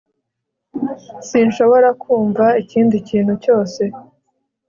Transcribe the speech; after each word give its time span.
sinshobora 1.27 1.89
kumva 2.01 2.45
ikindi 2.61 2.95
kintu 3.09 3.33
cyose 3.43 3.81